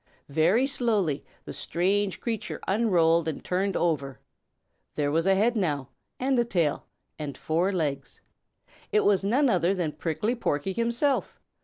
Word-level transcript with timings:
Very 0.29 0.65
slowly 0.65 1.23
the 1.45 1.53
strange 1.53 2.19
creature 2.21 2.59
unrolled 2.67 3.27
and 3.27 3.45
turned 3.45 3.75
over. 3.75 4.19
There 4.95 5.11
was 5.11 5.27
a 5.27 5.35
head 5.35 5.55
now 5.55 5.89
and 6.19 6.39
a 6.39 6.43
tail 6.43 6.87
and 7.19 7.37
four 7.37 7.71
legs. 7.71 8.19
It 8.91 9.05
was 9.05 9.23
none 9.23 9.47
other 9.47 9.75
than 9.75 9.91
Prickly 9.91 10.33
Porky 10.33 10.73
himself! 10.73 11.39